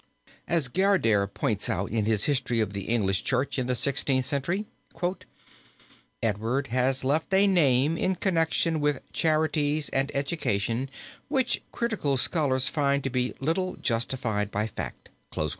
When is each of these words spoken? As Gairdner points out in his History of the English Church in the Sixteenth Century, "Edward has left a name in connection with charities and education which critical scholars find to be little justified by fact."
As 0.47 0.67
Gairdner 0.67 1.27
points 1.31 1.69
out 1.69 1.91
in 1.91 2.05
his 2.05 2.23
History 2.23 2.59
of 2.59 2.73
the 2.73 2.85
English 2.85 3.23
Church 3.23 3.59
in 3.59 3.67
the 3.67 3.75
Sixteenth 3.75 4.25
Century, 4.25 4.65
"Edward 6.23 6.67
has 6.71 7.03
left 7.03 7.31
a 7.35 7.45
name 7.45 7.99
in 7.99 8.15
connection 8.15 8.79
with 8.79 9.03
charities 9.13 9.89
and 9.89 10.09
education 10.15 10.89
which 11.27 11.61
critical 11.71 12.17
scholars 12.17 12.67
find 12.67 13.03
to 13.03 13.11
be 13.11 13.35
little 13.39 13.75
justified 13.75 14.49
by 14.49 14.65
fact." 14.65 15.09